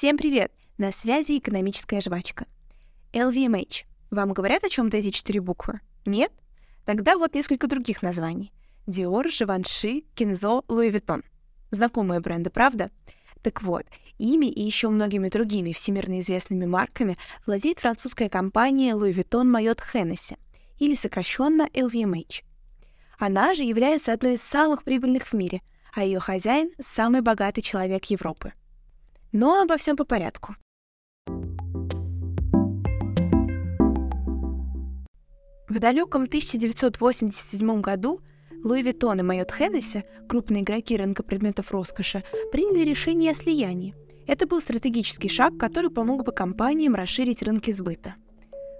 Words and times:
Всем 0.00 0.16
привет! 0.16 0.50
На 0.78 0.92
связи 0.92 1.36
экономическая 1.36 2.00
жвачка. 2.00 2.46
LVMH. 3.12 3.84
Вам 4.10 4.32
говорят 4.32 4.64
о 4.64 4.70
чем-то 4.70 4.96
эти 4.96 5.10
четыре 5.10 5.42
буквы? 5.42 5.74
Нет? 6.06 6.32
Тогда 6.86 7.18
вот 7.18 7.34
несколько 7.34 7.66
других 7.66 8.00
названий. 8.00 8.50
Dior, 8.86 9.26
Givenchy, 9.26 10.06
Kenzo, 10.16 10.64
Louis 10.68 10.90
Vuitton. 10.90 11.22
Знакомые 11.70 12.20
бренды, 12.20 12.48
правда? 12.48 12.88
Так 13.42 13.60
вот, 13.60 13.84
ими 14.16 14.46
и 14.46 14.62
еще 14.62 14.88
многими 14.88 15.28
другими 15.28 15.74
всемирно 15.74 16.20
известными 16.20 16.64
марками 16.64 17.18
владеет 17.44 17.80
французская 17.80 18.30
компания 18.30 18.94
Louis 18.94 19.12
Vuitton 19.12 19.54
Moët 19.54 19.80
Hennessy, 19.92 20.38
или 20.78 20.94
сокращенно 20.94 21.68
LVMH. 21.74 22.42
Она 23.18 23.52
же 23.52 23.64
является 23.64 24.14
одной 24.14 24.36
из 24.36 24.42
самых 24.42 24.82
прибыльных 24.82 25.26
в 25.26 25.34
мире, 25.34 25.60
а 25.92 26.04
ее 26.04 26.20
хозяин– 26.20 26.70
самый 26.80 27.20
богатый 27.20 27.60
человек 27.60 28.06
Европы. 28.06 28.54
Но 29.32 29.62
обо 29.62 29.76
всем 29.76 29.96
по 29.96 30.04
порядку. 30.04 30.56
В 35.68 35.78
далеком 35.78 36.24
1987 36.24 37.80
году 37.80 38.20
Louis 38.64 38.82
Vuitton 38.82 39.20
и 39.20 39.22
Moët 39.22 39.52
Hennessy, 39.52 40.02
крупные 40.28 40.62
игроки 40.62 40.96
рынка 40.96 41.22
предметов 41.22 41.70
роскоши, 41.70 42.24
приняли 42.50 42.88
решение 42.88 43.30
о 43.30 43.34
слиянии. 43.34 43.94
Это 44.26 44.48
был 44.48 44.60
стратегический 44.60 45.28
шаг, 45.28 45.56
который 45.58 45.90
помог 45.90 46.24
бы 46.24 46.32
компаниям 46.32 46.96
расширить 46.96 47.42
рынки 47.42 47.70
сбыта. 47.70 48.16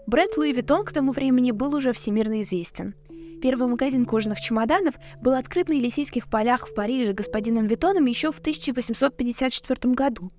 Бренд 0.08 0.36
Louis 0.36 0.52
Vuitton 0.52 0.84
к 0.84 0.92
тому 0.92 1.12
времени 1.12 1.52
был 1.52 1.74
уже 1.76 1.92
всемирно 1.92 2.42
известен. 2.42 2.96
Первый 3.40 3.68
магазин 3.68 4.04
кожаных 4.04 4.40
чемоданов 4.40 4.96
был 5.20 5.34
открыт 5.34 5.68
на 5.68 5.74
Елисейских 5.74 6.28
полях 6.28 6.68
в 6.68 6.74
Париже 6.74 7.12
господином 7.12 7.68
Виттоном 7.68 8.06
еще 8.06 8.32
в 8.32 8.40
1854 8.40 9.94
году. 9.94 10.30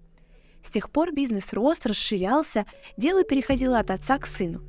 С 0.64 0.70
тех 0.70 0.90
пор 0.92 1.14
бизнес 1.14 1.54
рос, 1.54 1.86
расширялся, 1.86 2.66
дело 2.98 3.24
переходило 3.24 3.80
от 3.80 3.92
отца 3.92 4.18
к 4.18 4.28
сыну. 4.28 4.62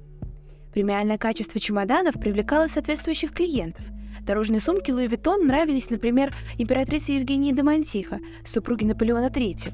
Премиальное 0.72 1.18
качество 1.18 1.60
чемоданов 1.60 2.14
привлекало 2.14 2.68
соответствующих 2.68 3.32
клиентов. 3.32 3.84
Дорожные 4.22 4.60
сумки 4.60 4.90
Луи 4.90 5.06
Vuitton 5.06 5.44
нравились, 5.44 5.90
например, 5.90 6.34
императрице 6.56 7.12
Евгении 7.12 7.52
де 7.52 7.62
Монтихо, 7.62 8.20
супруге 8.44 8.86
Наполеона 8.86 9.26
III. 9.26 9.72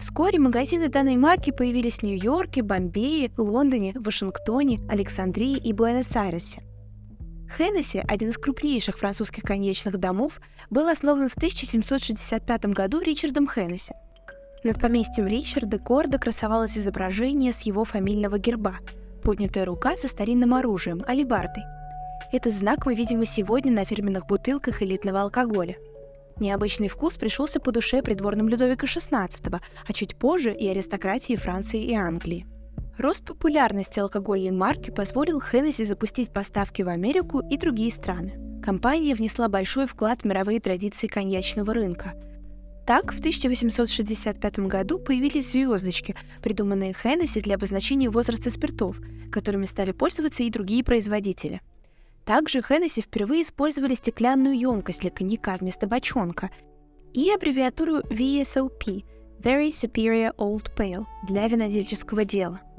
Вскоре 0.00 0.40
магазины 0.40 0.88
данной 0.88 1.16
марки 1.16 1.50
появились 1.52 1.96
в 1.96 2.02
Нью-Йорке, 2.02 2.62
Бомбее, 2.62 3.30
Лондоне, 3.36 3.92
Вашингтоне, 3.94 4.80
Александрии 4.88 5.56
и 5.56 5.72
Буэнос-Айресе. 5.72 6.62
Хеннесси, 7.56 8.02
один 8.08 8.30
из 8.30 8.38
крупнейших 8.38 8.98
французских 8.98 9.44
конечных 9.44 9.98
домов, 9.98 10.40
был 10.70 10.88
основан 10.88 11.28
в 11.28 11.36
1765 11.36 12.64
году 12.66 13.00
Ричардом 13.00 13.48
Хеннесси. 13.48 13.94
Над 14.64 14.80
поместьем 14.80 15.26
Ричарда 15.26 15.78
гордо 15.78 16.18
красовалось 16.18 16.78
изображение 16.78 17.52
с 17.52 17.60
его 17.60 17.84
фамильного 17.84 18.38
герба– 18.38 18.78
поднятая 19.22 19.66
рука 19.66 19.94
со 19.98 20.08
старинным 20.08 20.54
оружием, 20.54 21.04
алибардой. 21.06 21.64
Этот 22.32 22.54
знак 22.54 22.86
мы 22.86 22.94
видим 22.94 23.20
и 23.20 23.26
сегодня 23.26 23.70
на 23.70 23.84
фирменных 23.84 24.26
бутылках 24.26 24.80
элитного 24.80 25.20
алкоголя. 25.20 25.76
Необычный 26.40 26.88
вкус 26.88 27.16
пришелся 27.16 27.60
по 27.60 27.72
душе 27.72 28.02
придворным 28.02 28.48
Людовика 28.48 28.86
XVI, 28.86 29.60
а 29.86 29.92
чуть 29.92 30.16
позже 30.16 30.54
и 30.54 30.66
аристократии 30.66 31.36
Франции 31.36 31.84
и 31.84 31.94
Англии. 31.94 32.46
Рост 32.96 33.26
популярности 33.26 34.00
алкогольной 34.00 34.50
марки 34.50 34.90
позволил 34.90 35.42
Хеннесси 35.42 35.84
запустить 35.84 36.32
поставки 36.32 36.80
в 36.80 36.88
Америку 36.88 37.40
и 37.50 37.58
другие 37.58 37.90
страны. 37.90 38.62
Компания 38.64 39.14
внесла 39.14 39.48
большой 39.48 39.86
вклад 39.86 40.22
в 40.22 40.24
мировые 40.24 40.58
традиции 40.58 41.06
коньячного 41.06 41.74
рынка– 41.74 42.14
так, 42.86 43.12
в 43.14 43.18
1865 43.18 44.58
году 44.60 44.98
появились 44.98 45.52
звездочки, 45.52 46.14
придуманные 46.42 46.92
Хеннесси 46.92 47.40
для 47.40 47.54
обозначения 47.54 48.10
возраста 48.10 48.50
спиртов, 48.50 49.00
которыми 49.30 49.64
стали 49.64 49.92
пользоваться 49.92 50.42
и 50.42 50.50
другие 50.50 50.84
производители. 50.84 51.60
Также 52.24 52.62
Хеннесси 52.62 53.02
впервые 53.02 53.42
использовали 53.42 53.94
стеклянную 53.94 54.58
емкость 54.58 55.00
для 55.00 55.10
коньяка 55.10 55.56
вместо 55.56 55.86
бочонка 55.86 56.50
и 57.12 57.30
аббревиатуру 57.30 58.00
VSOP– 58.00 59.04
Very 59.40 59.68
Superior 59.68 60.34
Old 60.36 60.74
Pale 60.76 61.04
для 61.28 61.46
винодельческого 61.48 62.24
дела– 62.24 62.60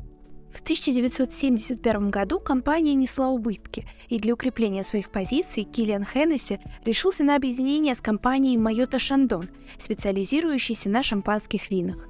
в 0.55 0.61
1971 0.61 2.09
году 2.09 2.39
компания 2.39 2.93
несла 2.95 3.29
убытки, 3.29 3.85
и 4.07 4.19
для 4.19 4.33
укрепления 4.33 4.83
своих 4.83 5.09
позиций 5.09 5.63
Киллиан 5.63 6.05
Хеннесси 6.05 6.59
решился 6.85 7.23
на 7.23 7.35
объединение 7.35 7.93
с 7.93 8.01
компанией 8.01 8.57
Moët & 8.57 8.97
Chandon, 8.97 9.49
специализирующейся 9.77 10.89
на 10.89 11.03
шампанских 11.03 11.69
винах. 11.69 12.07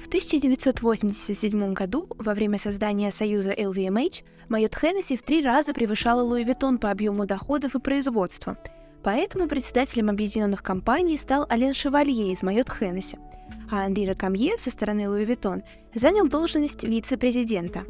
В 0.00 0.06
1987 0.06 1.72
году, 1.72 2.06
во 2.10 2.34
время 2.34 2.56
создания 2.56 3.10
союза 3.10 3.50
LVMH, 3.50 4.22
Moët 4.48 4.76
Hennessy 4.76 5.16
в 5.16 5.22
три 5.22 5.42
раза 5.42 5.74
превышала 5.74 6.22
Louis 6.22 6.44
Vuitton 6.44 6.78
по 6.78 6.92
объему 6.92 7.26
доходов 7.26 7.74
и 7.74 7.80
производства. 7.80 8.56
Поэтому 9.02 9.48
председателем 9.48 10.08
объединенных 10.08 10.62
компаний 10.62 11.16
стал 11.16 11.46
Ален 11.50 11.74
Шевалье 11.74 12.32
из 12.32 12.42
Moët 12.44 12.70
Hennessy – 12.70 13.27
а 13.70 13.84
Анри 13.84 14.06
Ракамье 14.06 14.58
со 14.58 14.70
стороны 14.70 15.08
Louis 15.08 15.24
Vuitton 15.24 15.62
занял 15.94 16.28
должность 16.28 16.84
вице-президента. 16.84 17.84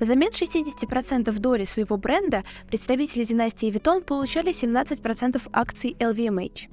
Взамен 0.00 0.30
60% 0.30 1.32
доли 1.38 1.64
своего 1.64 1.96
бренда 1.96 2.42
представители 2.68 3.24
династии 3.24 3.70
Vuitton 3.70 4.02
получали 4.02 4.52
17% 4.52 5.40
акций 5.52 5.96
LVMH. 5.98 6.68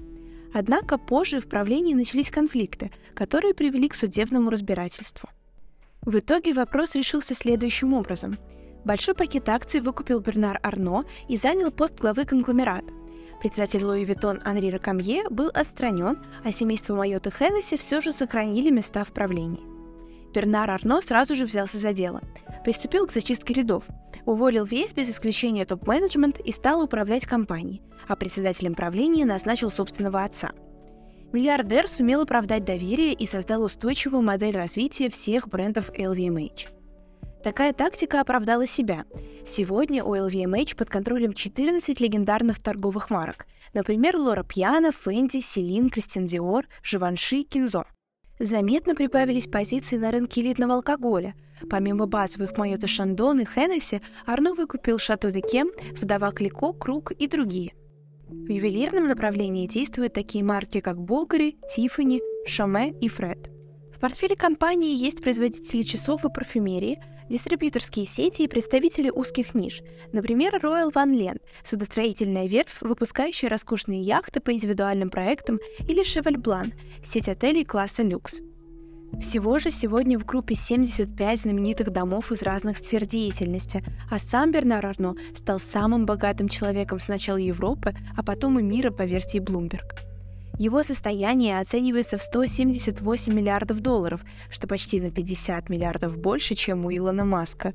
Однако 0.53 0.97
позже 0.97 1.39
в 1.39 1.47
правлении 1.47 1.93
начались 1.93 2.31
конфликты, 2.31 2.91
которые 3.13 3.53
привели 3.53 3.87
к 3.87 3.95
судебному 3.95 4.49
разбирательству. 4.49 5.29
В 6.01 6.17
итоге 6.17 6.53
вопрос 6.53 6.95
решился 6.95 7.35
следующим 7.35 7.93
образом. 7.93 8.37
Большой 8.83 9.13
пакет 9.13 9.47
акций 9.49 9.81
выкупил 9.81 10.21
Бернар 10.21 10.59
Арно 10.63 11.03
и 11.27 11.37
занял 11.37 11.71
пост 11.71 11.99
главы 11.99 12.25
конгломерата. 12.25 12.93
Председатель 13.39 13.85
Louis 13.85 14.03
Vuitton 14.03 14.41
Анри 14.43 14.69
Ракамье 14.69 15.23
был 15.29 15.49
отстранен, 15.53 16.19
а 16.43 16.51
семейство 16.51 16.93
Moët 16.95 17.31
Hennessy 17.31 17.77
все 17.77 18.01
же 18.01 18.11
сохранили 18.11 18.69
места 18.69 19.05
в 19.05 19.13
правлении. 19.13 19.61
Бернар 20.33 20.69
Арно 20.69 21.01
сразу 21.01 21.35
же 21.35 21.45
взялся 21.45 21.77
за 21.77 21.93
дело. 21.93 22.21
Приступил 22.63 23.07
к 23.07 23.11
зачистке 23.11 23.53
рядов, 23.53 23.85
уволил 24.25 24.65
весь 24.65 24.93
без 24.93 25.09
исключения 25.09 25.65
топ-менеджмент 25.65 26.39
и 26.39 26.51
стал 26.51 26.83
управлять 26.83 27.25
компанией, 27.25 27.81
а 28.07 28.15
председателем 28.15 28.75
правления 28.75 29.25
назначил 29.25 29.69
собственного 29.69 30.23
отца. 30.23 30.51
Миллиардер 31.31 31.87
сумел 31.87 32.21
оправдать 32.21 32.65
доверие 32.65 33.13
и 33.13 33.25
создал 33.25 33.63
устойчивую 33.63 34.21
модель 34.21 34.55
развития 34.55 35.09
всех 35.09 35.47
брендов 35.47 35.89
LVMH– 35.91 36.67
Такая 37.43 37.71
тактика 37.71 38.19
оправдала 38.19 38.65
себя. 38.65 39.05
Сегодня 39.45 40.03
у 40.03 40.13
LVMH 40.13 40.75
под 40.75 40.89
контролем 40.89 41.33
14 41.33 41.99
легендарных 42.01 42.59
торговых 42.59 43.09
марок. 43.09 43.47
Например, 43.73 44.17
Лора 44.17 44.43
Пьяна, 44.43 44.91
Фенди, 44.91 45.39
Селин, 45.39 45.89
Кристиан 45.89 46.27
Диор, 46.27 46.65
Живанши, 46.83 47.43
Кинзо. 47.43 47.85
Заметно 48.39 48.93
прибавились 48.93 49.47
позиции 49.47 49.97
на 49.97 50.11
рынке 50.11 50.41
элитного 50.41 50.75
алкоголя. 50.75 51.33
Помимо 51.69 52.07
базовых 52.07 52.57
Майота 52.57 52.87
Шандон 52.87 53.39
и 53.39 53.45
Хеннесси, 53.45 54.01
Арно 54.25 54.53
выкупил 54.53 54.97
Шато 54.97 55.31
де 55.31 55.41
Кем, 55.41 55.69
Вдова 56.01 56.31
Клико, 56.31 56.73
Круг 56.73 57.11
и 57.11 57.27
другие. 57.27 57.73
В 58.27 58.49
ювелирном 58.49 59.07
направлении 59.07 59.67
действуют 59.67 60.13
такие 60.13 60.43
марки, 60.43 60.81
как 60.81 60.99
Булгари, 60.99 61.57
Тиффани, 61.73 62.21
Шоме 62.45 62.93
и 62.99 63.07
Фред– 63.07 63.49
в 63.99 64.01
портфеле 64.01 64.37
компании 64.37 64.95
есть 64.95 65.21
производители 65.21 65.81
часов 65.81 66.23
и 66.23 66.29
парфюмерии, 66.29 67.03
дистрибьюторские 67.29 68.05
сети 68.05 68.43
и 68.43 68.47
представители 68.47 69.09
узких 69.09 69.53
ниш, 69.53 69.81
например, 70.13 70.55
Royal 70.55 70.93
Van 70.93 71.13
Len, 71.13 71.41
судостроительная 71.65 72.47
верфь, 72.47 72.77
выпускающая 72.79 73.49
роскошные 73.49 74.01
яхты 74.01 74.39
по 74.39 74.53
индивидуальным 74.53 75.09
проектам, 75.09 75.59
или 75.79 76.01
Cheval 76.05 76.41
Blanc, 76.41 76.71
сеть 77.03 77.27
отелей 77.27 77.65
класса 77.65 78.01
люкс. 78.01 78.39
Всего 79.19 79.59
же 79.59 79.69
сегодня 79.69 80.17
в 80.17 80.25
группе 80.25 80.55
75 80.55 81.41
знаменитых 81.41 81.89
домов 81.89 82.31
из 82.31 82.41
разных 82.41 82.77
сфер 82.77 83.05
деятельности, 83.05 83.83
а 84.09 84.17
сам 84.17 84.53
Бернар 84.53 84.85
Арно 84.85 85.17
стал 85.35 85.59
самым 85.59 86.05
богатым 86.05 86.47
человеком 86.47 86.99
сначала 86.99 87.35
Европы, 87.35 87.93
а 88.15 88.23
потом 88.23 88.59
и 88.59 88.63
мира 88.63 88.91
по 88.91 89.01
версии 89.01 89.41
Bloomberg. 89.41 90.08
Его 90.59 90.83
состояние 90.83 91.61
оценивается 91.61 92.17
в 92.17 92.21
178 92.21 93.33
миллиардов 93.33 93.79
долларов, 93.79 94.25
что 94.51 94.67
почти 94.67 94.99
на 94.99 95.09
50 95.09 95.69
миллиардов 95.69 96.17
больше, 96.17 96.53
чем 96.53 96.85
у 96.85 96.91
Илона 96.91 97.23
Маска. 97.23 97.73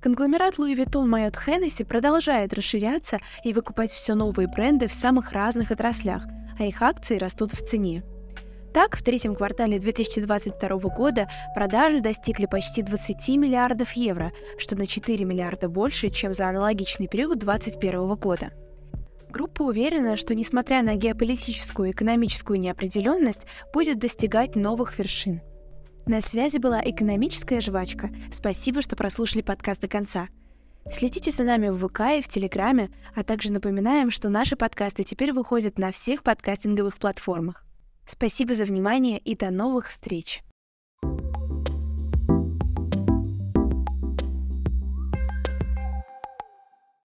Конгломерат 0.00 0.54
Louis 0.54 0.74
Vuitton 0.74 1.04
Майот 1.04 1.36
Hennessy 1.36 1.84
продолжает 1.84 2.54
расширяться 2.54 3.20
и 3.44 3.52
выкупать 3.52 3.92
все 3.92 4.14
новые 4.14 4.48
бренды 4.48 4.88
в 4.88 4.94
самых 4.94 5.32
разных 5.32 5.70
отраслях, 5.70 6.24
а 6.58 6.64
их 6.64 6.80
акции 6.80 7.18
растут 7.18 7.52
в 7.52 7.66
цене. 7.66 8.02
Так, 8.72 8.96
в 8.96 9.02
третьем 9.02 9.34
квартале 9.34 9.78
2022 9.78 10.68
года 10.88 11.28
продажи 11.54 12.00
достигли 12.00 12.46
почти 12.46 12.80
20 12.80 13.28
миллиардов 13.36 13.92
евро, 13.92 14.32
что 14.56 14.74
на 14.74 14.86
4 14.86 15.22
миллиарда 15.26 15.68
больше, 15.68 16.08
чем 16.08 16.32
за 16.32 16.48
аналогичный 16.48 17.08
период 17.08 17.38
2021 17.40 18.14
года. 18.14 18.52
Группа 19.32 19.62
уверена, 19.62 20.18
что 20.18 20.34
несмотря 20.34 20.82
на 20.82 20.94
геополитическую 20.94 21.88
и 21.88 21.92
экономическую 21.92 22.60
неопределенность, 22.60 23.46
будет 23.72 23.98
достигать 23.98 24.56
новых 24.56 24.98
вершин. 24.98 25.40
На 26.04 26.20
связи 26.20 26.58
была 26.58 26.82
экономическая 26.84 27.62
жвачка. 27.62 28.10
Спасибо, 28.30 28.82
что 28.82 28.94
прослушали 28.94 29.40
подкаст 29.40 29.80
до 29.80 29.88
конца. 29.88 30.28
Следите 30.92 31.30
за 31.30 31.44
нами 31.44 31.70
в 31.70 31.88
ВК 31.88 32.00
и 32.18 32.20
в 32.20 32.28
Телеграме, 32.28 32.90
а 33.14 33.24
также 33.24 33.50
напоминаем, 33.52 34.10
что 34.10 34.28
наши 34.28 34.54
подкасты 34.54 35.02
теперь 35.02 35.32
выходят 35.32 35.78
на 35.78 35.92
всех 35.92 36.22
подкастинговых 36.22 36.98
платформах. 36.98 37.64
Спасибо 38.06 38.52
за 38.52 38.66
внимание 38.66 39.18
и 39.18 39.34
до 39.34 39.50
новых 39.50 39.88
встреч! 39.88 40.42